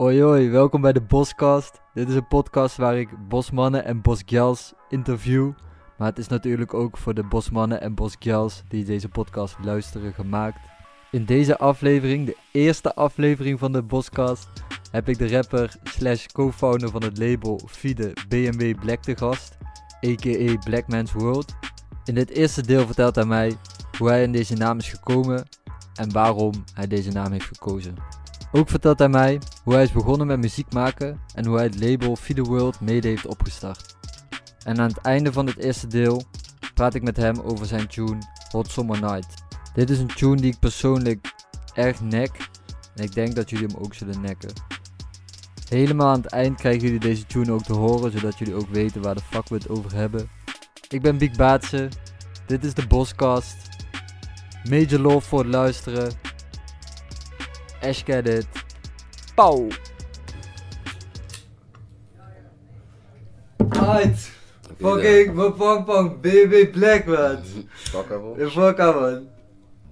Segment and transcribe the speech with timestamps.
[0.00, 1.80] Hoi hoi, welkom bij de Boscast.
[1.94, 5.52] Dit is een podcast waar ik bosmannen en bosgals interview.
[5.98, 10.58] Maar het is natuurlijk ook voor de bosmannen en bosgals die deze podcast luisteren gemaakt.
[11.10, 14.48] In deze aflevering, de eerste aflevering van de Boscast,
[14.90, 19.56] heb ik de rapper slash co-founder van het label Fide BMW Black te gast,
[20.06, 20.58] a.k.a.
[20.64, 21.54] Black Man's World.
[22.04, 23.56] In dit eerste deel vertelt hij mij
[23.98, 25.48] hoe hij in deze naam is gekomen
[25.94, 28.19] en waarom hij deze naam heeft gekozen.
[28.52, 31.80] Ook vertelt hij mij hoe hij is begonnen met muziek maken en hoe hij het
[31.80, 33.96] label Fide World mede heeft opgestart.
[34.64, 36.22] En aan het einde van het eerste deel
[36.74, 38.18] praat ik met hem over zijn tune
[38.50, 39.42] Hot Summer Night.
[39.74, 41.34] Dit is een tune die ik persoonlijk
[41.74, 42.48] erg nek
[42.94, 44.52] en ik denk dat jullie hem ook zullen nekken.
[45.68, 49.02] Helemaal aan het eind krijgen jullie deze tune ook te horen, zodat jullie ook weten
[49.02, 50.30] waar de fuck we het over hebben.
[50.88, 51.88] Ik ben Biek Baatse,
[52.46, 53.56] dit is de Boscast.
[54.68, 56.12] Major love voor het luisteren.
[57.82, 58.46] Ash get it.
[59.34, 59.68] Pauw!
[63.68, 64.30] Uit!
[64.80, 67.38] Fucking, mijn pang pang, BB Black man.
[67.72, 69.28] Fuck aan man.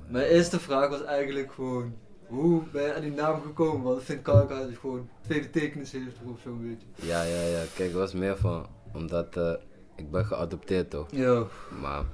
[0.06, 1.94] Mijn eerste vraag was eigenlijk gewoon,
[2.26, 3.82] hoe ben je aan die naam gekomen?
[3.82, 7.08] Want ik vind Kalka dus gewoon twee betekenissen heeft of zo'n beetje.
[7.08, 7.62] Ja, ja, ja.
[7.74, 9.52] Kijk, het was meer van, omdat eh,
[9.96, 11.06] ik ben geadopteerd toch.
[11.10, 11.48] Yo.
[11.80, 12.04] Maar,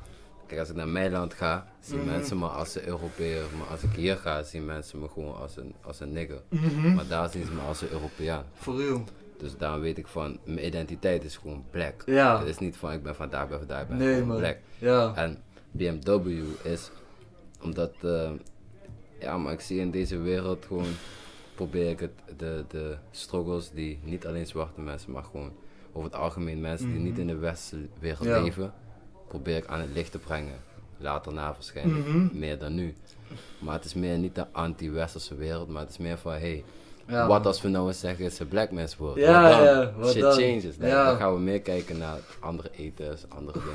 [0.47, 2.07] kijk, als ik naar mijn land ga, zien Mhm.
[2.09, 3.43] mensen me als een Europeer.
[3.59, 6.43] Maar als ik hier ga, zien mensen me gewoon als een, als een nigger.
[6.49, 6.95] Mhm.
[6.95, 8.45] Maar daar zien ze me als een Europeaan.
[8.55, 9.05] For real.
[9.39, 12.03] Dus daarom weet ik van, mijn identiteit is gewoon black.
[12.07, 12.39] Ja.
[12.39, 14.37] Het is niet van, ik ben vandaag, ik ben vandaag, ik ben Nee man.
[14.37, 14.57] black.
[14.79, 15.13] Ja.
[15.15, 15.39] En
[15.71, 16.29] BMW
[16.63, 16.91] is
[17.63, 18.31] omdat, eh,
[19.21, 20.87] ja, maar ik zie in deze wereld gewoon,
[21.55, 25.53] probeer ik het, de, de struggles die niet alleen zwarte mensen, maar gewoon
[25.93, 28.43] over het algemeen mensen die niet in de westerse wereld Ja.
[28.43, 28.73] leven,
[29.29, 30.57] probeer ik aan het licht te brengen.
[30.99, 32.39] Later na waarschijnlijk, Mhm.
[32.39, 32.95] meer dan nu.
[33.59, 36.65] Maar het is meer niet de anti-westerse wereld, maar het is meer van, hey,
[37.07, 37.47] Ja, wat man.
[37.47, 39.17] als we nou eens zeggen, it's a black man's world.
[39.17, 39.63] Ja, dan?
[39.63, 40.33] ja, wat Shit dan?
[40.33, 40.75] changes.
[40.81, 41.05] Ja.
[41.09, 43.75] Dan gaan we meer kijken naar andere etens, andere dingen.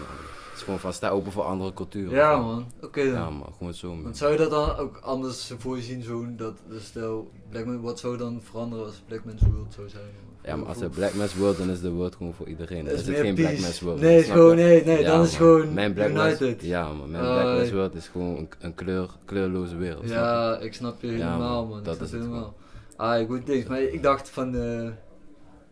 [0.50, 2.14] Het is gewoon van, sta open voor andere culturen.
[2.16, 3.14] Ja man, oké dan.
[3.14, 3.94] Ja, maar gewoon zo.
[3.94, 4.04] man.
[4.04, 7.81] Want zou je dat dan ook anders voor je zien, zo dat, dus stel, Blackman,
[7.81, 10.04] wat zou dan veranderen als Blackman's World zou zijn?
[10.44, 12.86] Ja, maar als het Black Man's World, dan is de world gewoon voor iedereen.
[12.86, 13.62] Dan is het geen Black peace.
[13.62, 14.00] Man's World.
[14.02, 16.62] Nee, gewoon- nee, nee, dan is gewoon Mijn Black United.
[16.62, 17.12] Ja, man.
[17.12, 17.74] Mijn Ah, Black Man's ja.
[17.76, 20.04] World is gewoon een, een kleur, kleurloze wereld.
[20.06, 20.16] snap?
[20.16, 22.54] Ja, ik snap je Ja, helemaal man, man, dat ik is helemaal.
[22.96, 24.88] Ah, goed ding, maar ik dacht van, eh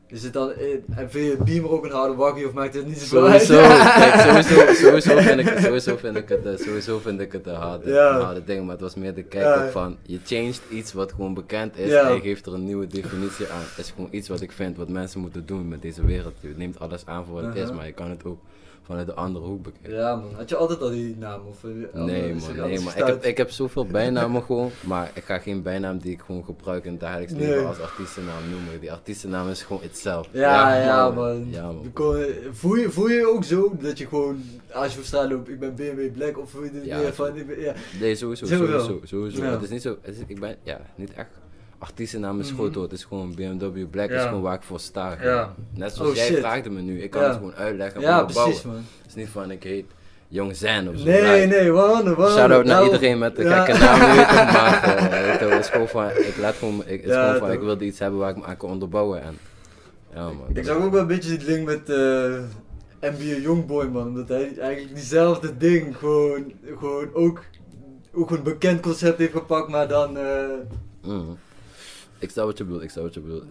[0.09, 2.88] is het dan, eh, en vind je Beamer ook een harde wakkie of maakt het
[2.88, 3.41] niet zo uit?
[3.41, 4.13] Sowieso, kijk,
[4.47, 7.56] sowieso, sowieso vind ik het, sowieso vind ik het, eh, sowieso vind ik het een
[7.56, 8.16] harde, Ja.
[8.16, 9.66] een harde ding, maar het was meer de kijk Ja.
[9.66, 12.07] op van, je changed iets wat gewoon bekend is Ja.
[12.09, 13.59] en je geeft er een nieuwe definitie aan.
[13.75, 16.34] Het is gewoon iets wat ik vind, wat mensen moeten doen met deze wereld.
[16.39, 17.75] Je neemt alles aan voor wat het is, Uh-huh.
[17.78, 18.39] maar je kan het ook
[18.87, 19.93] vanuit de andere hoek bekijken.
[19.93, 21.41] Ja man, had je altijd al die naam?
[21.47, 22.93] Of, eh, Nee man, alles nee man.
[22.95, 26.43] Ik heb, ik heb zoveel bijnamen gewoon, maar ik ga geen bijnaam die ik gewoon
[26.45, 27.47] gebruik in het dagelijks Nee.
[27.47, 28.79] leven als artiestennaam noemen.
[28.79, 30.27] Die artiestennaam is gewoon itself.
[30.31, 31.47] Ja, ja, man.
[31.49, 31.91] Ja man.
[32.51, 34.43] Voel, je, voel je ook zo dat je gewoon,
[34.73, 37.35] als je op straat loopt, ik ben BMW Black of voel je Ja, meer van,
[37.37, 37.73] ik ben- ja.
[37.99, 38.79] Nee, sowieso, Sowieso.
[38.79, 39.43] sowieso, sowieso.
[39.43, 39.51] Ja.
[39.51, 41.29] Het is niet zo, het is, ik ben, ja, niet echt
[41.79, 42.83] artiestennaam is groot hoor.
[42.83, 45.17] Het is gewoon BMW Black, is gewoon waar ik voor sta.
[45.73, 46.38] Net zoals Oh, jij shit.
[46.38, 48.53] vraagde me nu, ik kan het gewoon uitleggen en Ja, onderbouwen.
[48.55, 48.83] precies man.
[49.01, 49.85] Het is niet van ik heet
[50.27, 51.05] Jong Zen of zo.
[51.05, 52.03] Nee, Like, nee, waarom?
[52.03, 52.35] waarom?
[52.38, 53.63] Shout-out naar Nou, iedereen met de ja.
[53.65, 53.99] gekke naam,
[54.53, 57.57] maar eh, het is gewoon van, ik laat gewoon, ik, is Ja, gewoon van, toch.
[57.57, 59.38] ik wilde iets hebben waar ik me aan kan onderbouwen en,
[60.13, 60.45] ja man.
[60.53, 62.39] Ik zag ook wel een beetje die link met eh
[63.01, 67.44] NBA Youngboy man, omdat hij eigenlijk diezelfde ding gewoon, gewoon ook,
[68.13, 70.23] ook een bekend concept heeft gepakt, maar dan, eh
[71.03, 71.21] Mhm.
[72.19, 73.50] Ik snap wat je bedoelt, ik snap wat je bedoelt.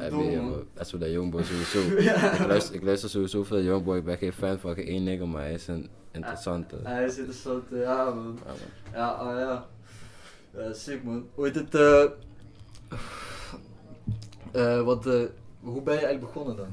[0.74, 1.80] Dat is voor dat Youngboy sowieso.
[2.10, 2.32] ja.
[2.32, 5.28] ik, luister, ik luister sowieso veel Youngboy, ik ben geen fan van geen één nigger,
[5.28, 6.76] maar hij is een interessante...
[6.82, 8.38] Hij is interessant, ja man.
[8.44, 8.92] Ja, man.
[8.92, 9.66] Ja, ah, ja.
[10.56, 11.26] Ja, sick man.
[11.34, 12.04] Hoe heet het, eh...
[14.52, 15.22] eh, wat, eh,
[15.60, 16.68] hoe ben je eigenlijk begonnen dan?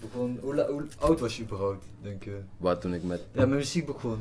[0.00, 2.40] Begon, hoe oud was je überhaupt, denk je?
[2.56, 4.18] Wat toen ik met, Ja, met muziek begon.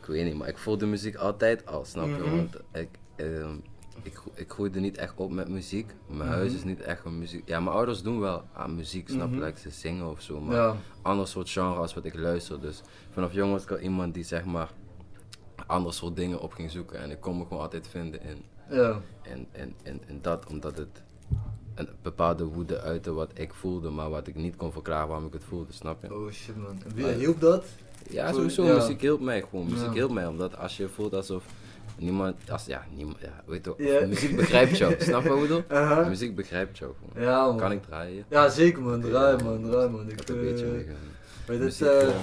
[0.00, 2.10] ik weet niet, maar ik voelde muziek altijd al, snap je?
[2.10, 2.36] Mhm.
[2.36, 3.54] Want ik, ehm,
[4.02, 5.94] ik, ik groeide niet echt op met muziek.
[6.06, 6.28] Mijn Mhm.
[6.28, 7.48] huis is niet echt een muziek.
[7.48, 9.34] Ja, mijn ouders doen wel aan muziek, snap je?
[9.36, 9.44] Mhm.
[9.44, 10.76] Like ze zingen of zo, maar Ja.
[11.02, 12.60] ander soort genre als wat ik luister.
[12.60, 12.80] Dus
[13.10, 14.70] vanaf jong was ik al iemand die zeg maar
[15.66, 16.98] ander soort dingen op ging zoeken.
[17.00, 19.00] En ik kon me gewoon altijd vinden in, Ja.
[19.22, 21.02] in, in, in, in dat, omdat het
[21.74, 25.32] een bepaalde woede uitte wat ik voelde, maar wat ik niet kon verklaren waarom ik
[25.32, 26.14] het voelde, snap je?
[26.14, 26.82] Oh shit man.
[26.84, 27.64] En wie hielp dat?
[28.10, 28.64] Ja, sowieso.
[28.64, 28.74] ja.
[28.74, 29.66] Muziek hielp mij gewoon.
[29.70, 31.44] Muziek hielp mij, omdat als je voelt alsof
[32.00, 34.94] niemand, als, ja, niemand, ja, weet je wel, muziek begrijpt jou.
[34.98, 36.06] Snap je wat ik bedoel?
[36.08, 37.24] Muziek begrijpt jou gewoon.
[37.28, 37.56] Ja man.
[37.56, 38.24] Kan ik draaien?
[38.28, 40.06] Ja zeker man, draai ja, man, draai man.
[40.10, 40.86] Ik Ik, had een eh, beetje mee.
[41.46, 42.14] weet het, Muziek, eh, eh,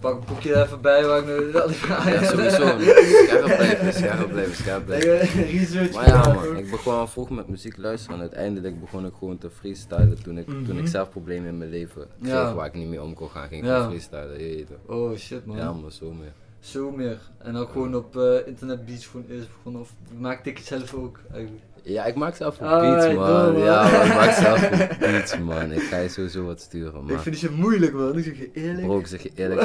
[0.00, 1.52] Pak een boekje er even bij waar ik nu...
[1.52, 2.66] Ja, sowieso.
[2.66, 5.44] Scherp blijven, scherp blijven, scherp blijven.
[5.58, 5.92] Research.
[5.94, 9.38] Maar ja man, ik begon al vroeg met muziek luisteren en uiteindelijk begon ik gewoon
[9.38, 10.86] te freestylen toen ik, toen ik Mhm.
[10.86, 12.54] zelf problemen in mijn leven kreeg Ja.
[12.54, 13.88] waar ik niet mee om kon gaan, ging ik Ja.
[13.88, 14.32] freestylen.
[14.32, 14.96] Je weet toch.
[14.96, 15.56] Oh shit man.
[15.56, 16.32] Ja man, zo meer.
[16.60, 17.20] Zo meer.
[17.38, 19.80] En dan gewoon op eh internetbeats gewoon eerst begonnen.
[19.80, 21.62] Of maakte ik het zelf ook eigenlijk.
[21.88, 23.58] Ja, ik maak zelf Ah, beats man.
[23.58, 25.72] Ja, man, ik maak zelf ook beats man.
[25.72, 27.20] Ik ga je sowieso wat sturen Ik man.
[27.20, 28.86] vind het moeilijk man, ik zeg je eerlijk.
[28.86, 29.60] Bro, ik zeg je eerlijk,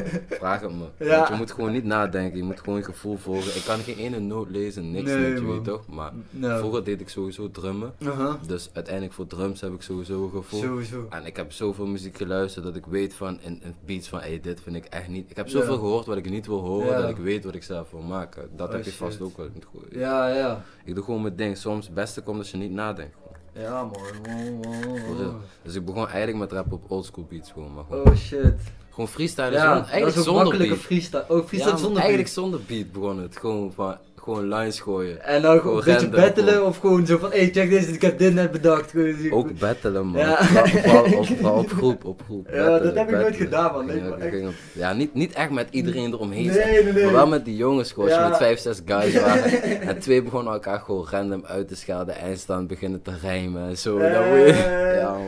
[0.40, 1.04] vraag het me.
[1.04, 1.16] Ja.
[1.16, 3.56] Want je moet gewoon niet nadenken, je moet gewoon je gevoel volgen.
[3.56, 5.86] Ik kan geen ene noot lezen, niks Nee, niet, je weet toch?
[5.88, 6.12] Maar
[6.58, 7.92] vroeger deed ik sowieso drummen.
[8.06, 8.38] Aha.
[8.46, 10.60] Dus uiteindelijk voor drums heb ik sowieso een gevoel.
[10.60, 11.06] Sowieso.
[11.10, 14.40] En ik heb zoveel muziek geluisterd dat ik weet van in, in beats van hey,
[14.42, 15.30] dit vind ik echt niet.
[15.30, 17.90] Ik heb zoveel gehoord wat ik niet wil horen, dat ik weet wat ik zelf
[17.90, 18.48] wil maken.
[18.56, 19.46] Dat Oh, heb je vast ook wel.
[19.70, 20.64] Gewoon- Ja, ja.
[20.84, 21.56] Ik doe gewoon mijn ding.
[21.56, 23.16] Soms het beste komt als je niet nadenkt.
[23.52, 23.94] Ja man.
[23.94, 25.18] Oh, oh, oh.
[25.18, 25.34] real.
[25.62, 27.74] Dus ik begon eigenlijk met rap op oldschool beats gewoon.
[27.74, 28.54] Maar gewoon, Oh shit.
[28.90, 30.84] gewoon freestylen Ja, zonder, dat eigenlijk is ook zonder makkelijke beat.
[30.86, 31.24] freestyle.
[31.28, 32.44] Oh, freestyle Ja, zonder eigenlijk beat.
[32.44, 33.36] zonder beat begon het.
[33.36, 35.24] Gewoon van, gewoon lines gooien.
[35.24, 38.18] En dan gewoon een beetje battelen of gewoon zo van, hey check deze, ik heb
[38.18, 38.90] dit net bedacht.
[38.90, 40.20] Gewoon- Ook battelen man.
[40.20, 40.44] Ja.
[40.44, 42.48] Vooral, op, vooral op groep, op groep.
[42.52, 43.86] Ja, dat heb ik nooit gedaan, man.
[43.86, 46.44] Nee, Ging- op- ja, niet, niet echt met iedereen eromheen.
[46.46, 46.66] Nee, zeg.
[46.66, 47.04] nee, nee.
[47.04, 48.28] Maar wel met die jongens gewoon, als je Ja.
[48.28, 49.62] met vijf, zes guys waren.
[49.88, 52.14] en twee begonnen elkaar gewoon random uit te schelden.
[52.14, 53.98] Eindstand beginnen te rijmen en zo.
[53.98, 55.22] Dan moet je- ja, man,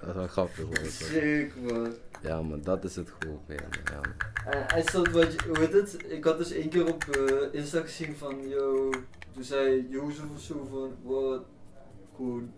[0.00, 0.86] dat is wel grappig hoor.
[0.90, 1.88] Sick man.
[2.22, 3.40] Ja man, dat is het gewoon.
[3.48, 4.00] Ja.
[4.50, 5.96] En hij stond wat, hoe heet het?
[6.08, 8.90] Ik had dus één keer op eh, Insta gezien van, yo,
[9.34, 11.44] toen zei Jozef of zo van, wat,
[12.16, 12.52] gewoon,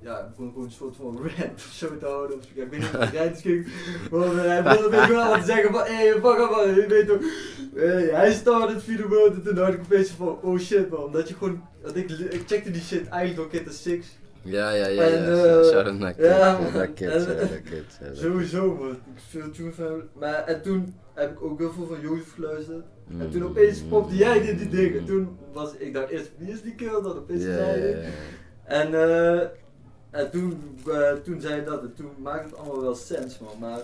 [0.00, 2.38] ja, ik begon gewoon een soort van rant of zo te houden.
[2.38, 3.66] Of, ik weet niet of rant ging,
[4.10, 7.20] maar hij wilde ik wel zeggen van, hé, hey, fuck man, je weet toch,
[7.74, 11.12] hey, hij start het video en toen had ik een beetje van, oh shit man,
[11.12, 14.06] dat je gewoon, dat ik, ik checkte die shit eigenlijk Kid the Six.
[14.44, 15.02] Ja, ja, ja.
[15.02, 15.44] En, ja.
[15.44, 17.98] eh, Shout out ja, naar kids.
[18.00, 18.96] En- Sowieso man, ik
[19.28, 22.84] veel tune van, maar en toen heb ik ook heel veel van Jozef geluisterd.
[23.18, 23.46] En toen Mm.
[23.48, 25.04] opeens popte jij die, die dingen.
[25.04, 27.16] Toen was ik dacht eerst, wie is die kill dan?
[27.16, 27.96] Opeens Ja, zei.
[28.64, 29.40] En, eh,
[30.10, 33.58] en toen, eh, toen zei je dat en toen maakte het allemaal wel sens man.
[33.60, 33.80] Maar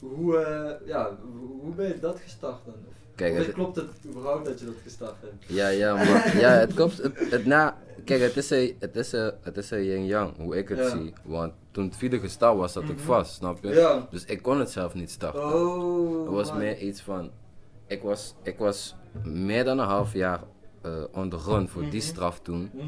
[0.00, 0.36] hoe,
[0.84, 1.16] ja,
[1.60, 2.74] hoe- ben je dat gestart dan?
[3.14, 5.34] Kijk, het- klopt het überhaupt dat je dat gestart hebt?
[5.46, 6.74] Ja, ja, maar ja, het.
[6.78, 10.56] Het, het na, kijk, het is een, het is een, het is een yin-yang, hoe
[10.56, 10.88] ik het Ja.
[10.88, 11.12] zie.
[11.24, 12.98] Want toen het video gestart was, zat ik Mhm.
[13.04, 13.68] vast, snap je?
[13.68, 14.06] Ja.
[14.10, 15.44] Dus ik kon het zelf niet starten.
[15.44, 16.24] Oh.
[16.24, 16.58] Het was man.
[16.58, 17.30] meer iets van.
[17.86, 18.94] Ik was, ik was
[19.24, 20.40] meer dan een half jaar
[21.12, 22.00] on the run voor die Mhm.
[22.00, 22.70] straf toen.
[22.72, 22.86] Mhm.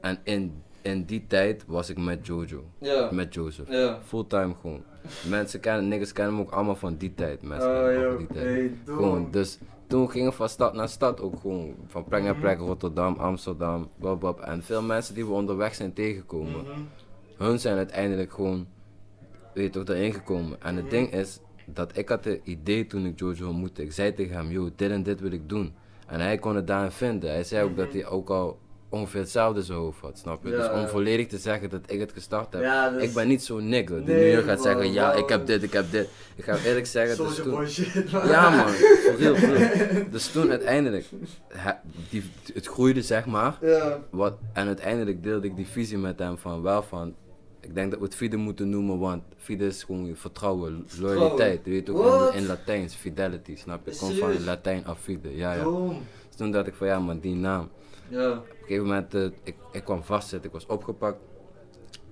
[0.00, 3.08] En in, in die tijd was ik met Jojo, Ja.
[3.12, 3.68] met Joseph.
[3.70, 3.98] Ja.
[4.04, 4.82] Fulltime gewoon.
[5.28, 7.42] Mensen kennen, niggas kennen me ook allemaal van die tijd.
[7.42, 8.54] Mensen Oh kennen me ook joh, van die tijd.
[8.56, 11.74] hey, Gewoon, dus toen gingen we van stad naar stad ook gewoon.
[11.86, 12.40] Van plek naar Mhm.
[12.40, 14.40] plek, Rotterdam, Amsterdam, bab, bab.
[14.40, 16.80] En veel mensen die we onderweg zijn tegengekomen, Mhm.
[17.36, 18.66] hun zijn uiteindelijk gewoon,
[19.54, 20.62] weet je toch, erin gekomen.
[20.62, 20.94] En het Mhm.
[20.94, 23.82] ding is, dat ik had het idee toen ik Jojo ontmoette.
[23.82, 25.74] Ik zei tegen hem, yo, dit en dit wil ik doen.
[26.06, 27.30] En hij kon het daarin vinden.
[27.30, 27.78] Hij zei ook Mhm.
[27.78, 28.58] dat hij ook al
[28.94, 30.50] ongeveer hetzelfde zijn hoofd had, snap je?
[30.50, 32.62] Ja, dus om volledig te zeggen dat ik het gestart heb.
[32.62, 35.08] Ja, dat is- Ik ben niet zo'n nigger die Nee, nu gaat man, zeggen, ja,
[35.08, 35.18] man.
[35.22, 36.08] ik heb dit, ik heb dit.
[36.36, 37.52] Ik ga eerlijk zeggen, dus Soldier toen...
[37.54, 38.26] boy shit man.
[38.28, 40.04] Ja man, voor voor real.
[40.10, 41.04] Dus toen uiteindelijk,
[42.10, 42.22] die,
[42.54, 43.58] het groeide zeg maar.
[43.60, 43.98] Ja.
[44.10, 47.14] Wat, en uiteindelijk deelde ik die visie met hem van wel van,
[47.60, 51.60] ik denk dat we het fide moeten noemen, want fide is gewoon vertrouwen, loyaliteit.
[51.64, 53.96] Je weet ook in, in Latijns, fidelity, snap je?
[53.96, 55.64] Komt van Latijn af fide, ja ja.
[56.28, 57.68] Dus toen dacht ik van ja man, die naam.
[58.08, 58.30] Ja.
[58.30, 61.18] Op een gegeven moment, eh, ik, ik kwam vastzitten, ik was opgepakt.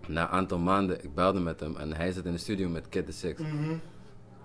[0.07, 2.89] Na een aantal maanden, ik belde met hem en hij zat in de studio met
[2.89, 3.41] Kid the Six.
[3.41, 3.75] Mhm.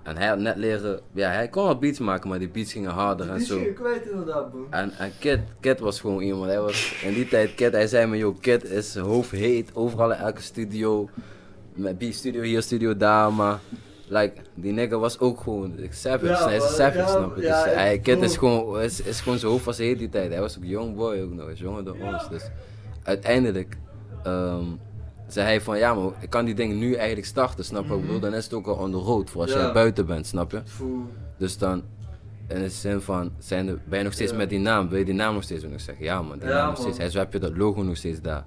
[0.04, 2.92] En hij had net leren, ja hij kon wel beats maken, maar die beats gingen
[2.92, 3.56] harder en Die zo.
[3.56, 4.68] ging je kwijt inderdaad, bro.
[4.70, 8.08] En, en Kid, Kid was gewoon iemand, hij was in die tijd Kid, hij zei
[8.08, 11.10] me, yo, Kid is hoofdheet, overal in elke studio,
[11.74, 13.60] met die studio hier, studio daar, maar,
[14.08, 17.42] like, die nigga was ook gewoon, savage, Ja, hij is een savage, ja, snap je,
[17.42, 20.32] ja, dus hij, Kid is gewoon, is, is gewoon zijn hoofd was heet die tijd,
[20.32, 22.44] hij was ook young boy ook nog, is jonger dan ons, dus,
[23.04, 23.78] uiteindelijk,
[24.24, 24.66] ehm,
[25.28, 28.02] zei hij van, ja maar ik kan die dingen nu eigenlijk starten, snap je, ik
[28.02, 30.52] bedoel, dan is het ook al on the road, voor als jij buiten bent, snap
[30.52, 30.62] je.
[31.38, 31.84] Dus dan,
[32.48, 34.90] in de zin van, zijn er, ben je nog steeds met die naam?
[34.90, 35.74] Wil je die naam nog steeds doen?
[35.74, 36.98] Ik zeg, ja man, die naam nog steeds.
[36.98, 38.46] Hij zo, heb je dat logo nog steeds daar?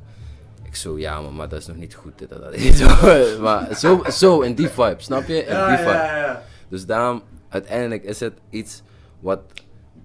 [0.71, 2.29] Ik zo, ja man, maar dat is nog niet goed.
[2.29, 2.55] Dat, dat.
[2.81, 5.45] Zo, maar zo, zo in die vibe, snap je?
[5.45, 5.91] In Ja, die vibe.
[5.91, 6.43] ja, ja.
[6.69, 8.83] Dus daarom, uiteindelijk is het iets
[9.21, 9.41] wat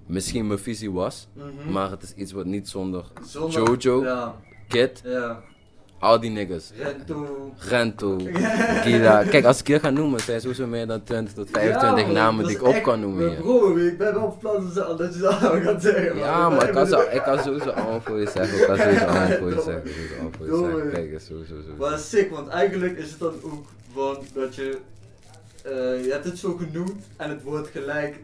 [0.07, 1.71] misschien mijn visie was, Mhm.
[1.71, 4.33] maar het is iets wat niet zonder, Zonder- Jojo.
[4.67, 5.41] Kid, Ja.
[6.05, 6.71] Al die niggas.
[6.77, 7.53] Rento.
[7.57, 8.15] Rento.
[9.31, 12.13] Kijk, als ik hier ga noemen, zijn sowieso meer dan 20 tot 25 Ja, man,
[12.13, 13.37] namen die ik op kan noemen hier.
[13.37, 16.17] Bro, ik ben wel plan dat dat je dat gaat zeggen.
[16.17, 18.59] Ja, maar ik kan, zo, ik kan sowieso allemaal voor je zeggen.
[18.59, 19.91] Ik kan sowieso allemaal voor je zeggen.
[19.93, 21.09] sowieso allemaal voor je zeggen.
[21.09, 21.53] Kijk, sowieso.
[21.77, 24.77] Maar sick, want eigenlijk is het dan ook van dat je
[25.65, 28.15] eh, je hebt het zo genoemd en het wordt gelijk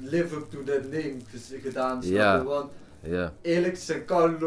[0.00, 1.16] live up to that name
[1.62, 1.98] gedaan.
[2.02, 2.36] Ja.
[2.36, 2.42] je?
[2.42, 2.70] Want
[3.02, 4.40] Ja, eerlijk, ze zijn koud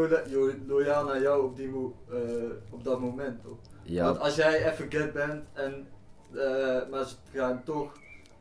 [0.67, 2.17] loyaal naar jou op, die mo- eh,
[2.70, 3.43] op dat moment.
[3.43, 3.58] Toch?
[3.84, 5.88] ja, Want als jij even get bent en
[6.34, 7.91] eh, maar ze gaan toch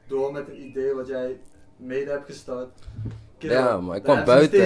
[0.07, 1.39] door met een idee wat jij
[1.77, 2.69] mede hebt gestart.
[3.39, 4.59] Kill, Ja, maar ik kwam buiten.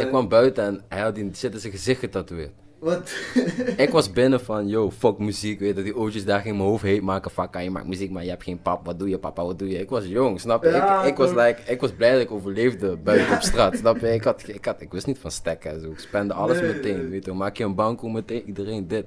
[0.00, 2.52] ik kwam buiten en hij had in zijn gezicht getatoeëerd.
[2.78, 3.10] Wat?
[3.76, 6.82] Ik was binnen van, yo, fuck muziek, weet je, die ootjes daar ging mijn hoofd
[6.82, 9.18] heet maken van, kan je maakt muziek, maar je hebt geen pap, wat doe je
[9.18, 9.78] papa, wat doe je?
[9.78, 10.68] Ik was jong, snap je?
[10.70, 13.98] Ja, ik, ik, was like, ik was blij dat ik overleefde buiten op straat, snap
[14.00, 14.12] je?
[14.14, 16.72] Ik, had, ik, had, ik wist niet van stekken en zo, ik spende alles Nee,
[16.74, 19.04] meteen, weet je, maak je een banko meteen, iedereen dit.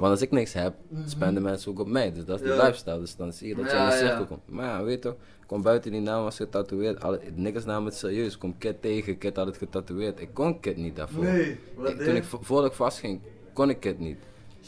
[0.00, 1.08] Want als ik niks heb, Mhm.
[1.08, 2.64] spenden mensen ook op mij, dus dat is die Ja.
[2.64, 4.40] lifestyle, dus dan zie je dat je in de cirkel komt.
[4.46, 5.14] Maar ja, weet je,
[5.48, 9.36] kwam buiten, die naam was getatoeëerd, alle, niks namen het serieus, kom Kid tegen, Kid
[9.36, 11.24] had het getatoeëerd, ik kon Kid niet daarvoor.
[11.24, 13.20] Nee, wat Ik- toen ik, vo- voordat ik vastging,
[13.52, 14.18] kon ik het niet.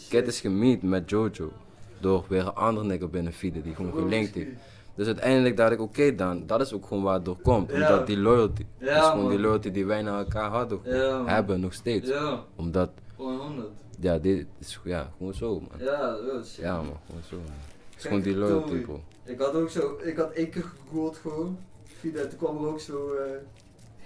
[0.09, 1.53] Kid is gemiet met Jojo.
[2.01, 4.51] Door weer een andere nigger binnen Fide die gewoon gelinkt heeft.
[4.95, 7.71] Dus uiteindelijk dacht ik, oké dan, dat is ook gewoon waar het door komt.
[7.71, 7.75] Ja.
[7.77, 9.31] Omdat die loyalty, Ja, dat is gewoon man.
[9.31, 10.81] die loyalty die wij naar elkaar hadden.
[10.85, 12.11] Ja, hebben nog steeds.
[12.57, 13.69] Omdat, gewoon 100.
[14.01, 15.79] ja, dit is ja, gewoon zo man.
[15.87, 17.45] Ja, dat is Ja man, gewoon zo man.
[17.47, 19.01] Het is Kijk, gewoon die loyalty bro.
[19.31, 21.59] Ik had ook zo, ik had één keer gegoogeld gewoon.
[22.01, 23.23] Via, toen kwam er ook zo eh,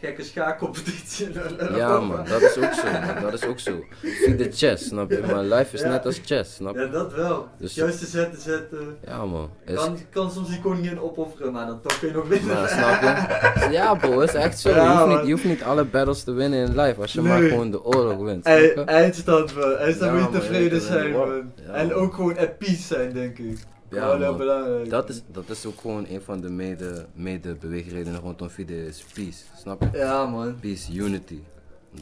[0.00, 1.28] gekke schaakcompetitie.
[1.76, 3.84] Ja man, dat is ook zo man, dat is ook zo.
[4.02, 5.20] Fide chess, snap je?
[5.26, 5.88] Maar life is Ja.
[5.88, 6.90] net als chess, snap Ja, je?
[6.90, 7.48] dat wel.
[7.58, 8.96] Dus- Juiste zetten, zetten.
[9.06, 9.50] Ja man.
[9.74, 12.54] Kan, kan soms die koningin opofferen, maar dan toch kun je nog winnen.
[12.54, 13.42] Maar snap je?
[13.74, 14.70] Ja bro, is echt zo.
[14.70, 17.20] Ja, je, hoeft niet, je hoeft niet alle battles te winnen in life als je
[17.22, 17.40] Nee.
[17.40, 18.46] maar gewoon de oorlog wint.
[18.46, 21.52] Eindstand man, eindstand Ja, moet je tevreden zijn man.
[21.66, 23.58] ja, en ook gewoon at peace zijn denk ik.
[23.94, 24.36] Ja, man.
[24.36, 24.90] belangrijk.
[24.90, 29.04] Dat is, dat is ook gewoon een van de mede, mede beweegredenen rondom Fide is
[29.14, 29.44] peace.
[29.56, 29.98] Snap je?
[29.98, 30.58] Ja man.
[30.60, 31.38] Peace, unity.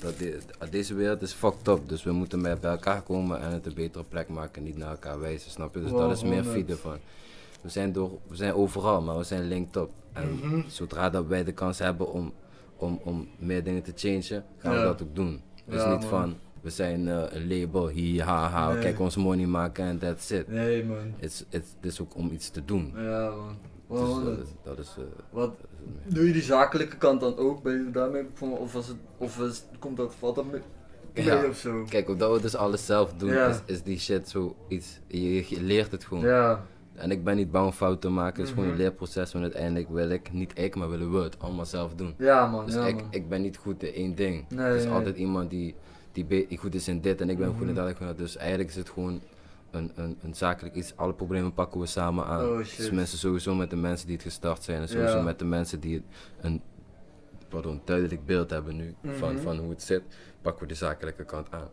[0.00, 0.38] Dat de-
[0.70, 3.74] deze wereld is fucked up, dus we moeten met bij elkaar komen en het een
[3.74, 5.80] betere plek maken, niet naar elkaar wijzen, snap je?
[5.80, 6.44] Dus Wow, dat is meer.
[6.44, 6.96] Fide van.
[7.60, 9.90] We zijn, door, we zijn overal, maar we zijn linked up.
[10.12, 10.60] En Mhm.
[10.68, 12.32] zodra dat wij de kans hebben om,
[12.76, 14.78] om, om meer dingen te changen, gaan Ja.
[14.80, 15.40] we dat ook doen.
[15.66, 16.08] Dus Ja, niet man.
[16.10, 18.82] van, we zijn eh, een label, hi, ha, ha, Nee.
[18.82, 20.48] kijk ons money maken en that's it.
[20.48, 21.14] Nee man.
[21.16, 21.44] Het is-
[21.80, 22.92] het ook om iets te doen.
[22.96, 23.56] Ja man.
[23.88, 26.14] Dus Wel dat is, dat is, eh, Wat dat is het meer.
[26.14, 27.62] doe je die zakelijke kant dan ook?
[27.62, 28.58] Ben je daarmee begonnen?
[28.58, 29.40] Of, was het, of
[29.78, 30.60] komt dat, valt dat mee,
[31.24, 31.46] Ja.
[31.48, 31.84] of zo?
[31.88, 33.46] Kijk, omdat we dus alles zelf doen, Ja.
[33.48, 35.00] is, is die shit zo iets.
[35.06, 36.24] Je, je leert het gewoon.
[36.24, 36.64] Ja.
[36.94, 38.36] En ik ben niet bang om fouten te maken.
[38.38, 38.74] Het is gewoon Mhm.
[38.74, 39.32] een leerproces.
[39.32, 42.14] Want uiteindelijk wil ik, niet ik, maar willen we het allemaal zelf doen.
[42.18, 43.06] Ja man, Dus ja ik, man.
[43.10, 44.44] ik ben niet goed in één ding.
[44.48, 44.92] Nee, er is nee.
[44.92, 45.74] altijd iemand die,
[46.12, 47.94] die, goed is in dit en ik ben goed in Mhm.
[47.98, 48.18] dat.
[48.18, 49.20] Dus eigenlijk is het gewoon
[49.70, 50.96] een, een, een zakelijk iets.
[50.96, 52.44] Alle problemen pakken we samen aan.
[52.48, 54.80] Oh, dus mensen sowieso met de mensen die het gestart zijn.
[54.80, 55.22] En sowieso Ja.
[55.22, 56.02] met de mensen die
[56.40, 56.60] een
[57.48, 59.42] pardon, duidelijk beeld hebben nu van, Mhm.
[59.42, 60.02] van hoe het zit.
[60.42, 61.68] Pakken we de zakelijke kant aan.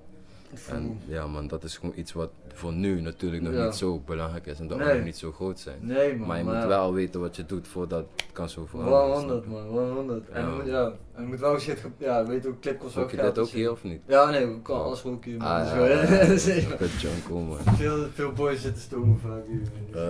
[0.70, 3.64] En ja man, dat is gewoon iets wat voor nu natuurlijk nog Ja.
[3.66, 4.60] niet zo belangrijk is.
[4.60, 4.96] Omdat we Nee.
[4.96, 5.78] nog niet zo groot zijn.
[5.82, 6.28] Nee man.
[6.28, 9.00] maar je moet wel weten wat je doet voordat het kan zo veranderen.
[9.00, 9.50] Wel snap 100 je?
[9.50, 10.30] man, wel 100.
[10.30, 10.74] En, Ja, je moet, man.
[10.74, 13.36] ja, en je moet wel shit, ja, weet ook, clip kost wel Ook je geld.
[13.36, 14.02] dat ook hier of niet?
[14.06, 15.48] Ja, nee, we kunnen alles ook hier man.
[15.48, 17.10] Ah, Zo, ja, ja.
[17.30, 17.58] Man.
[17.76, 19.62] Veel, veel boys zitten stomen vaak hier.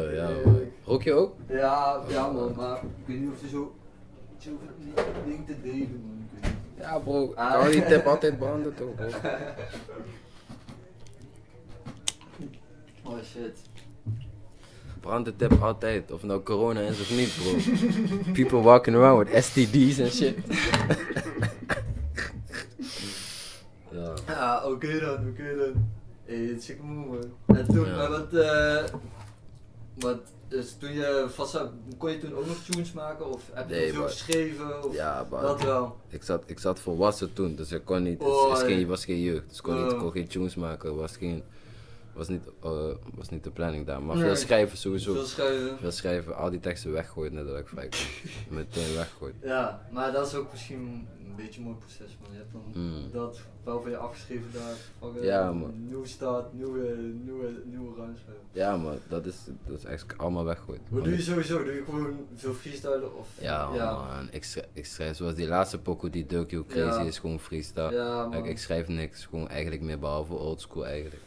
[0.08, 0.60] Oh, ja man.
[0.86, 1.36] Rook je ook?
[1.48, 3.74] Ja, ja man, maar ik weet niet of je zo,
[4.40, 4.58] die
[5.26, 6.28] ding te delen man.
[6.34, 6.58] Ik weet niet.
[6.82, 7.54] Ja bro, Ah.
[7.62, 9.06] kan die tip altijd branden toch bro?
[13.10, 13.58] Oh shit.
[15.00, 17.54] Brand de tip altijd, of nou corona is of niet bro.
[18.38, 20.36] People walking around with STD's en shit.
[23.92, 24.14] ja.
[24.28, 25.90] Ja, oké dan, oké dan.
[26.26, 27.58] Hé, is sick moe man.
[27.58, 27.96] En toen, Ja.
[27.96, 28.84] maar wat, eh,
[30.00, 31.60] wat, dus toen je vast
[31.98, 33.34] kon je toen ook nog tunes maken?
[33.34, 34.84] Of heb je Nee, veel geschreven?
[34.84, 35.98] Of Ja, maar dat wel?
[36.10, 39.22] ik zat, ik zat volwassen toen, dus ik kon niet, Oh, is geen, was geen
[39.22, 40.00] jeugd, dus ik kon, niet, Oh.
[40.00, 41.44] kon geen tunes maken, was geen,
[42.20, 42.72] was niet, eh,
[43.16, 44.02] was niet de planning daar.
[44.04, 44.26] Maar Nee.
[44.26, 45.78] veel schrijven sowieso, Veel schrijven.
[45.80, 48.08] veel schrijven, al die teksten weggooien nadat ik vrij kwam.
[48.60, 49.36] Meteen weggooien.
[49.44, 52.32] Ja, maar dat is ook misschien een beetje een mooi proces man.
[52.32, 53.12] Je hebt dan Mm.
[53.12, 54.74] dat wel van je afgeschreven daar.
[55.00, 55.74] Van, eh, Ja, man.
[55.86, 58.22] Nieuwe start, nieuwe, nieuwe, nieuwe ruimte.
[58.52, 59.36] Ja maar dat is,
[59.68, 60.80] dat is eigenlijk allemaal weggooid.
[60.90, 61.64] Wat doe je sowieso?
[61.64, 63.28] Doe je gewoon veel freestylen of?
[63.42, 67.06] Ja, man, ik schrijf, ik schrijf zoals die laatste pokoe die You Crazy Ja.
[67.06, 67.92] is gewoon freestyle.
[67.94, 68.32] Ja, man.
[68.32, 71.22] Kijk, ik schrijf niks, gewoon eigenlijk meer behalve oldschool eigenlijk.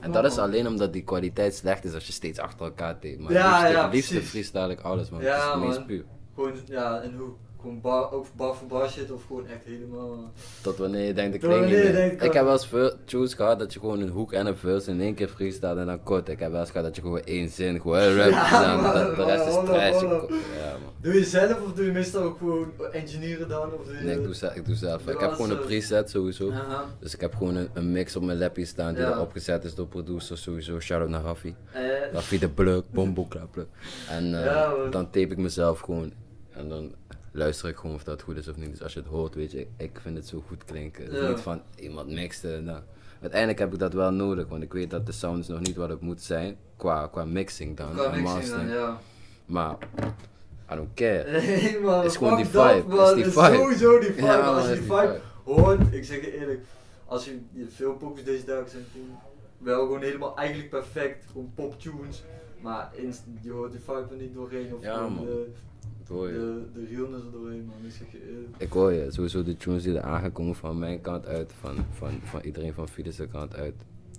[0.00, 3.18] En dat is alleen omdat die kwaliteit slecht is als je steeds achter elkaar deed.
[3.18, 5.86] Maar Ja, liefste, ja, liefste freestyle ik alles man, Ja, het is het meest man.
[5.86, 6.04] puur.
[6.34, 7.32] Gewoon, ja, en hoe
[7.62, 10.32] gewoon bar, ook bar voor bar shit of gewoon echt helemaal...
[10.62, 11.92] Tot wanneer je denkt, ik niet meer.
[11.92, 14.56] denkt, Ik heb wel eens veel tunes gehad dat je gewoon een hoek en een
[14.56, 16.28] verse in één keer freestyle en dan kort.
[16.28, 18.92] Ik heb wel eens gehad dat je gewoon één zin gewoon rap Ja, en man,
[18.92, 20.02] de, de rest is trash.
[20.02, 20.10] man.
[20.58, 20.90] Ja man.
[21.00, 23.72] Doe je zelf of doe je meestal ook gewoon engineeren dan?
[23.72, 24.02] Of doe je...
[24.04, 25.02] Nee, ik doe, zelf, ik doe zelf.
[25.02, 26.52] Doe Ik heb gewoon een eh, preset sowieso.
[27.00, 29.12] Dus ik heb gewoon een, een mix op mijn lapje staan die Ja.
[29.12, 30.80] erop gezet is door producer sowieso.
[30.80, 31.54] Shout out naar Raffi.
[31.72, 33.26] Eh, Raffi de Bluk, Bombo.
[34.08, 36.12] En eh, Ja, dan tape ik mezelf gewoon.
[36.50, 36.94] En dan
[37.32, 38.70] luister ik gewoon of dat goed is of niet.
[38.70, 41.04] Dus als je het hoort, weet je, ik, vind het zo goed klinken.
[41.04, 41.28] Het is Ja.
[41.28, 42.60] Niet van iemand mixte.
[42.64, 42.80] Nou.
[43.20, 45.76] Uiteindelijk heb ik dat wel nodig, want ik weet dat de sound is nog niet
[45.76, 46.56] wat het moet zijn.
[46.76, 47.92] Qua, qua mixing dan.
[47.92, 48.70] Qua en mixing dan, mastering.
[48.70, 48.98] ja.
[49.46, 49.76] Maar,
[50.72, 51.30] I don't care.
[51.40, 53.54] Nee man, Is gewoon die vibe, is die Het vibe.
[53.56, 54.26] sowieso die vibe.
[54.26, 56.60] Ja, als je is die vibe hoort, ik zeg je eerlijk,
[57.06, 58.84] als je, je veel pokus deze dagen zijn
[59.58, 62.22] wel gewoon helemaal eigenlijk perfect, gewoon poptunes.
[62.60, 65.50] Maar inst- je hoort die vibe er niet doorheen of Ja, de,
[66.12, 66.62] hoor je.
[66.72, 66.86] de, de
[67.24, 67.76] er doorheen man.
[67.86, 68.54] Ik zeg je eerlijk.
[68.58, 72.10] Ik hoor je, sowieso de tunes die er aangekomen van mijn kant uit, van, van,
[72.24, 73.74] van iedereen van Fides' kant uit,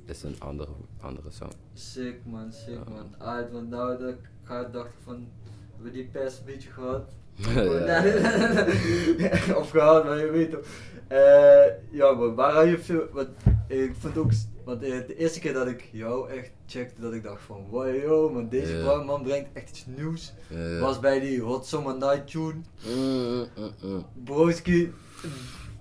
[0.05, 0.71] is een andere,
[1.01, 1.55] andere sound.
[1.73, 2.83] Sick man, sick Ja.
[2.89, 3.27] man.
[3.27, 4.29] Uit, want nou dat ik
[4.71, 5.27] dacht van,
[5.75, 7.13] hebben we die pers een beetje gehad?
[9.59, 10.65] Of gehad, maar je weet toch.
[11.07, 13.07] Eh, ja, maar waar had je veel.
[13.11, 13.27] Want
[13.67, 14.31] ik vond ook.
[14.65, 18.33] Want eh, de eerste keer dat ik jou echt checkte, dat ik dacht van, wow,
[18.33, 19.03] man, deze Ja.
[19.03, 20.33] man- brengt echt iets nieuws.
[20.79, 22.61] Was bij die Hot Summer Night Tune.
[22.95, 23.45] Mm,
[23.83, 24.05] mm.
[24.23, 24.93] Broski,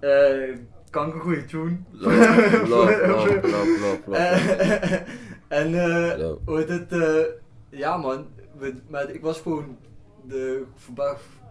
[0.01, 0.57] eh
[0.91, 1.77] kankergoeie tune.
[1.91, 2.13] Lop,
[2.67, 3.39] lop,
[4.07, 4.15] lop.
[4.15, 4.93] Eh,
[5.59, 6.93] en eh, hoe het?
[6.93, 7.25] eh,
[7.71, 8.27] ja man,
[8.89, 9.77] maar ik was gewoon
[10.29, 10.63] de.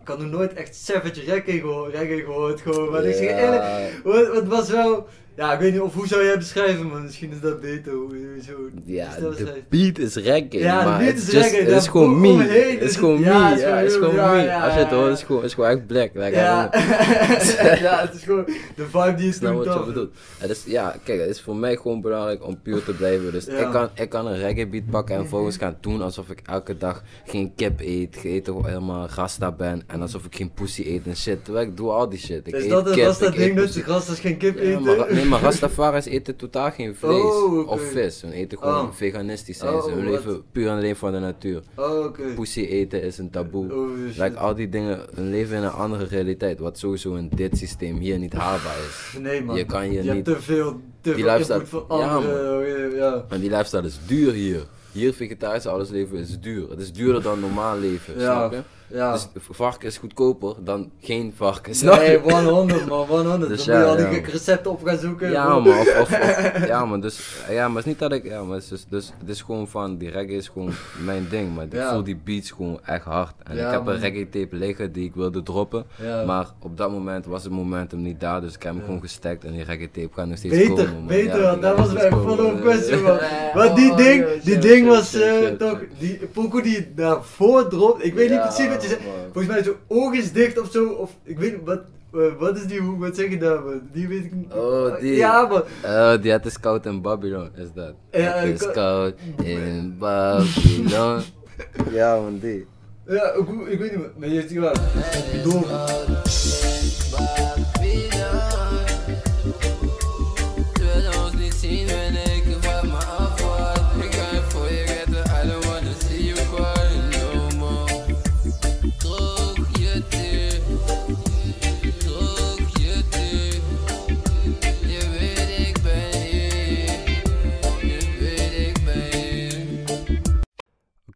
[0.02, 2.92] Ik had nog nooit echt savage reggae gehoord, reggae gehoord gewoon.
[2.92, 5.08] Maar ik zeg eerlijk, het was wel.
[5.42, 7.04] Ja, ik weet niet of hoe zou jij beschrijven, man.
[7.04, 7.92] Misschien is dat beter.
[7.94, 8.54] Hoe, hoe zo.
[8.86, 11.70] Ja, dat de beat is reggae, Ja, de maar beat het is is just- reggae,
[11.72, 12.28] Het is gewoon me.
[12.28, 13.26] omheen Het is is gewoon me.
[13.26, 14.42] ja, het is Ja, het is gewoon- me.
[14.44, 16.10] ja, Als je het hoort, is het gewoon, is gewoon echt black.
[16.14, 16.70] Like, Ja.
[17.88, 18.46] ja, het is gewoon
[18.76, 20.14] de vibe die snap toen wat je bedoelt.
[20.38, 23.32] Het is, ja, kijk, het is voor mij gewoon belangrijk om puur te blijven.
[23.32, 23.52] Dus Ja.
[23.58, 26.78] ik, kan, ik kan een reggae beat pakken en volgens gaan doen alsof ik elke
[26.78, 31.16] dag geen kip eet, gegeten helemaal rasta ben en alsof ik geen pussy eet en
[31.18, 31.44] shit.
[31.46, 32.48] Terwijl ik doe al die shit.
[32.48, 35.30] Ik Is eet dat kip, ik eet ding dat je rastas geen kip eten?
[35.32, 38.22] Maar, Rastafari's eten totaal geen vlees Oh, of vis.
[38.22, 38.92] Hun eten gewoon Oh.
[38.94, 39.90] veganistisch zijn Oh, ze.
[39.92, 40.14] Hun wat?
[40.14, 41.62] leven puur en alleen voor de natuur.
[41.76, 42.22] Oh, oké.
[42.36, 43.74] Pussy eten is een taboe.
[43.74, 43.90] Oh.
[44.18, 47.98] Like, al die dingen, hun leven in een andere realiteit, wat sowieso in dit systeem
[47.98, 49.20] hier niet haalbaar is.
[49.20, 52.16] Nee man, Je kan je hebt niet- te veel, te Die veel lifestyle- van Ja,
[52.16, 52.96] anderen.
[52.96, 54.62] Ja, En die lifestyle is duur hier.
[54.92, 56.70] Hier vegetarisch alles leven is duur.
[56.70, 58.22] Het is duurder dan normaal leven, Ja.
[58.38, 58.62] snap je?
[58.94, 59.12] Ja.
[59.12, 62.18] Dus varken is goedkoper dan geen varken, Nee, je?
[62.50, 63.28] 100 man, 100.
[63.28, 64.28] Dus Dan moet je ja, al die ja.
[64.32, 65.32] recepten op gaan zoeken.
[65.32, 68.24] Ja man, of, of, of- ja man, dus, ja maar het is niet dat ik,
[68.24, 70.72] ja maar het is, dus, dus het is gewoon van, die reggae is gewoon
[71.06, 71.92] mijn ding, maar ik Ja.
[71.94, 73.34] voel die beats gewoon echt hard.
[73.44, 73.94] En Ja, ik heb man.
[73.94, 76.24] een reggae tape liggen die ik wilde droppen, Ja.
[76.26, 78.86] maar op dat moment was het momentum niet daar, dus ik heb hem Ja.
[78.86, 80.94] gewoon gestekt en die reggae tape gaat nog steeds Beter, komen.
[80.94, 81.06] man.
[81.08, 83.14] beter, Ja, dat was mijn follow-up question man.
[83.16, 83.52] Ja.
[83.62, 88.06] Want die Oh, ding, ja, die ding was eh, toch, die pokoe die daarvoor dropt,
[88.06, 89.06] ik weet niet Ja, precies wat je zegt.
[89.06, 89.14] man.
[89.34, 91.82] Volgens mij zo oog is dicht of zo, of ik weet niet, wat,
[92.14, 93.82] eh, wat is die, hoe, wat zeg je daar man?
[93.94, 94.54] Die weet ik niet.
[94.54, 95.16] Oh, die.
[95.16, 95.64] Ja man.
[95.86, 97.94] Oh, die het is koud in Babylon, is dat?
[98.12, 99.14] Ja, het ik- is koud
[99.44, 101.22] in Babylon.
[101.92, 102.66] ja man, die.
[103.08, 104.74] Ja, ik, ik weet niet, maar je die wel.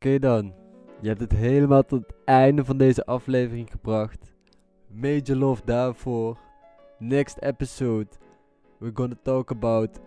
[0.06, 0.54] Oké dan,
[1.02, 4.34] je hebt het helemaal tot het einde van deze aflevering gebracht.
[4.88, 6.38] Major love daarvoor.
[7.00, 8.08] Next episode,
[8.78, 10.00] we're gonna talk about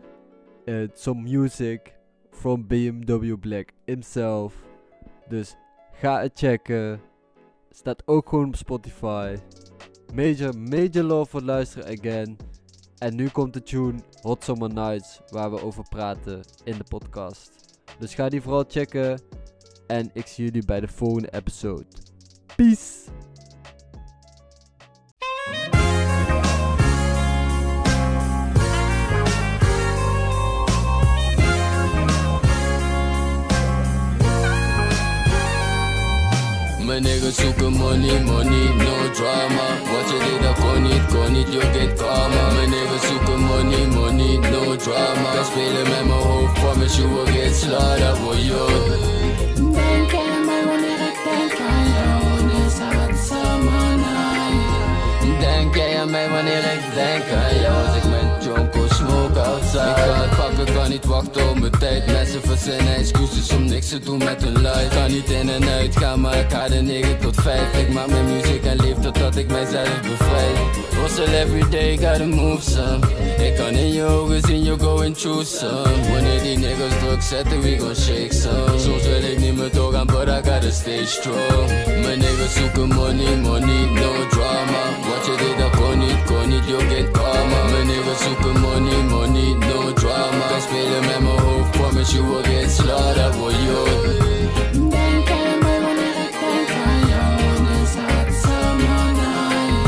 [0.65, 1.95] uh, some music
[2.31, 4.55] from BMW Black himself.
[5.29, 5.57] Dus
[5.93, 7.01] ga het checken.
[7.71, 9.37] Staat ook gewoon op Spotify.
[10.15, 12.37] Major, major love voor luisteren again.
[12.99, 17.51] En nu komt de tune Hot Summer Nights, waar we over praten in de podcast.
[17.99, 19.21] Dus ga die vooral checken.
[19.89, 21.85] En ik zie jullie bij de volgende episode.
[22.57, 22.97] Peace!
[37.01, 41.61] Niggas zoeken money, money, no drama Wat je deed dat kon niet, kon niet, you
[41.61, 47.15] get karma niggas zoeken money, money, no drama Wij spelen met mijn hoofd, promise you
[47.15, 49.18] will get slaughtered, boy, yo
[56.39, 57.48] I need a aan
[60.59, 62.07] pakken, kan niet wachten op mijn tijd.
[62.07, 65.97] Mensen verzinnen excuses om niks te doen met hun luid Kan niet in en uit
[65.97, 69.37] gaan, maar ik ga de 9 tot 5 Ik maak mijn muziek en leef totdat
[69.37, 70.57] ik mijzelf bevrijd.
[71.03, 72.99] Hustle every day, gotta move some
[73.39, 76.11] Ik kan in je ogen zien, you going through some.
[76.13, 78.79] Wanneer die niggas druk zetten, we gon' shake some.
[78.79, 81.69] Soms wil ik niet meer doorgaan, but I gotta stay strong.
[81.87, 84.83] Mijn niggas zoeken money, money, no drama.
[85.09, 87.63] Wat je deed, dat kon niet, kon niet, you get karma.
[87.71, 89.78] Mijn niggas zoeken money, money, no
[90.59, 93.85] Kan spelen met mijn hoofd, promise you will get slaughtered, boy, yo
[94.89, 99.87] Denk aan mij wanneer ik denk aan jou, en is het zomernight.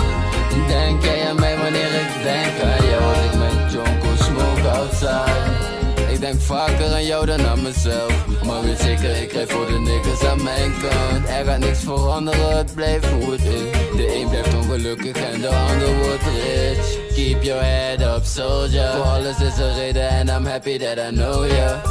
[0.69, 6.13] Denk jij aan mij wanneer ik denk aan jou Als ik met Jonko smoke outside.
[6.13, 8.27] Ik denk vaker aan jou dan aan mezelf.
[8.47, 11.29] Maar weet zeker, ik krijg voor de niggas aan mijn kant.
[11.29, 13.97] Er gaat niks veranderen, het blijft hoe het is.
[13.97, 18.91] De een blijft ongelukkig en de ander wordt rich Keep your head up, soldier.
[19.05, 21.83] Alles is een reden and I'm happy that I know ya.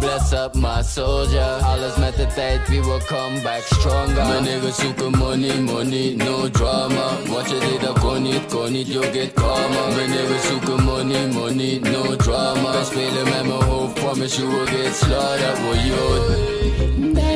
[0.00, 1.58] Bless up my soldier.
[1.62, 4.26] Alles met de tijd, we will come back stronger.
[4.26, 7.16] Mijn niggas zoeken money, money, no drama.
[7.28, 9.86] Wat je deed, dat kon niet, kon niet, you get karma.
[9.96, 12.84] Mijn niggas zoeken money, money, no drama.
[12.84, 17.31] Spelen met mijn hoofd, promise you will get slaughtered, boy, yo